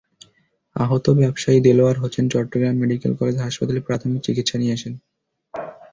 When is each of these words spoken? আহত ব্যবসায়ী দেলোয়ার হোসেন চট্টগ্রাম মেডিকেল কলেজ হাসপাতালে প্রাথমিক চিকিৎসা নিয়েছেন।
আহত 0.75 1.05
ব্যবসায়ী 1.19 1.59
দেলোয়ার 1.65 1.97
হোসেন 2.01 2.25
চট্টগ্রাম 2.33 2.75
মেডিকেল 2.81 3.11
কলেজ 3.19 3.35
হাসপাতালে 3.39 3.81
প্রাথমিক 3.87 4.19
চিকিৎসা 4.23 4.57
নিয়েছেন। 4.57 4.93